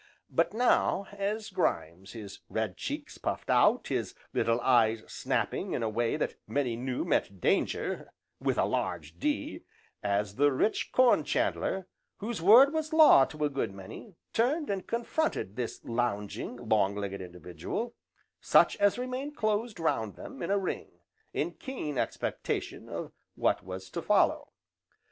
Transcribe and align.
But 0.31 0.51
now, 0.51 1.05
as 1.11 1.51
Grimes, 1.51 2.13
his 2.13 2.39
red 2.49 2.75
cheeks 2.75 3.19
puffed 3.19 3.51
out, 3.51 3.89
his 3.89 4.15
little 4.33 4.59
eyes 4.61 5.03
snapping 5.05 5.73
in 5.73 5.83
a 5.83 5.89
way 5.89 6.17
that 6.17 6.33
many 6.47 6.75
knew 6.75 7.05
meant 7.05 7.39
danger 7.39 8.11
(with 8.39 8.57
a 8.57 8.65
large 8.65 9.19
D) 9.19 9.61
as 10.01 10.37
the 10.37 10.51
rich 10.51 10.91
Corn 10.91 11.23
chandler, 11.23 11.87
whose 12.17 12.41
word 12.41 12.73
was 12.73 12.93
law 12.93 13.25
to 13.25 13.45
a 13.45 13.49
good 13.51 13.75
many, 13.75 14.15
turned 14.33 14.71
and 14.71 14.87
confronted 14.87 15.55
this 15.55 15.81
lounging, 15.85 16.55
long 16.67 16.95
legged 16.95 17.21
individual, 17.21 17.93
such 18.39 18.75
as 18.77 18.97
remained 18.97 19.35
closed 19.37 19.79
round 19.79 20.15
them 20.15 20.41
in 20.41 20.49
a 20.49 20.57
ring, 20.57 21.01
in 21.31 21.51
keen 21.51 21.99
expectation 21.99 22.89
of 22.89 23.11
what 23.35 23.63
was 23.63 23.87
to 23.91 24.01
follow. 24.01 24.49